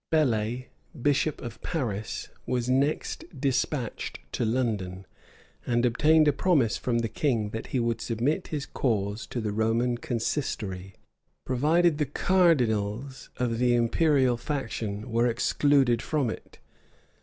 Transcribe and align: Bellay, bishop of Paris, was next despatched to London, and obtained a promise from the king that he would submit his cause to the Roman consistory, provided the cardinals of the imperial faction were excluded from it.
Bellay, 0.09 0.69
bishop 0.99 1.43
of 1.43 1.61
Paris, 1.61 2.29
was 2.47 2.67
next 2.67 3.23
despatched 3.39 4.17
to 4.31 4.43
London, 4.43 5.05
and 5.63 5.85
obtained 5.85 6.27
a 6.27 6.33
promise 6.33 6.75
from 6.75 6.97
the 6.97 7.07
king 7.07 7.51
that 7.51 7.67
he 7.67 7.79
would 7.79 8.01
submit 8.01 8.47
his 8.47 8.65
cause 8.65 9.27
to 9.27 9.39
the 9.39 9.51
Roman 9.51 9.99
consistory, 9.99 10.95
provided 11.45 11.99
the 11.99 12.07
cardinals 12.07 13.29
of 13.37 13.59
the 13.59 13.75
imperial 13.75 14.37
faction 14.37 15.11
were 15.11 15.27
excluded 15.27 16.01
from 16.01 16.31
it. 16.31 16.57